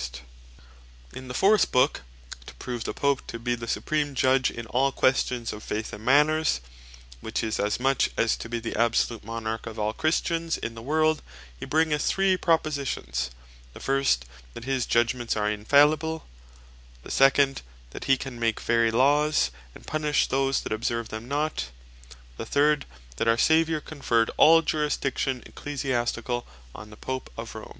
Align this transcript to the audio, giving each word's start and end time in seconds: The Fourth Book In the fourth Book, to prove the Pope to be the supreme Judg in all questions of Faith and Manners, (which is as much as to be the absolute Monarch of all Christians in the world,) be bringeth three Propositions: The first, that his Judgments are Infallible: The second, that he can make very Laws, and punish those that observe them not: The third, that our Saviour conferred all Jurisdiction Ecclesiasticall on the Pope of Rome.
The 0.00 0.04
Fourth 0.04 0.20
Book 1.10 1.12
In 1.14 1.28
the 1.28 1.34
fourth 1.34 1.70
Book, 1.72 2.02
to 2.46 2.54
prove 2.54 2.84
the 2.84 2.94
Pope 2.94 3.26
to 3.26 3.38
be 3.38 3.54
the 3.54 3.68
supreme 3.68 4.14
Judg 4.14 4.50
in 4.50 4.64
all 4.68 4.92
questions 4.92 5.52
of 5.52 5.62
Faith 5.62 5.92
and 5.92 6.02
Manners, 6.02 6.62
(which 7.20 7.44
is 7.44 7.60
as 7.60 7.78
much 7.78 8.08
as 8.16 8.34
to 8.38 8.48
be 8.48 8.58
the 8.58 8.74
absolute 8.74 9.22
Monarch 9.26 9.66
of 9.66 9.78
all 9.78 9.92
Christians 9.92 10.56
in 10.56 10.74
the 10.74 10.80
world,) 10.80 11.20
be 11.58 11.66
bringeth 11.66 12.00
three 12.00 12.38
Propositions: 12.38 13.28
The 13.74 13.80
first, 13.80 14.24
that 14.54 14.64
his 14.64 14.86
Judgments 14.86 15.36
are 15.36 15.50
Infallible: 15.50 16.26
The 17.02 17.10
second, 17.10 17.60
that 17.90 18.04
he 18.04 18.16
can 18.16 18.40
make 18.40 18.58
very 18.58 18.90
Laws, 18.90 19.50
and 19.74 19.86
punish 19.86 20.28
those 20.28 20.62
that 20.62 20.72
observe 20.72 21.10
them 21.10 21.28
not: 21.28 21.66
The 22.38 22.46
third, 22.46 22.86
that 23.16 23.28
our 23.28 23.36
Saviour 23.36 23.82
conferred 23.82 24.30
all 24.38 24.62
Jurisdiction 24.62 25.42
Ecclesiasticall 25.44 26.46
on 26.74 26.88
the 26.88 26.96
Pope 26.96 27.30
of 27.36 27.54
Rome. 27.54 27.78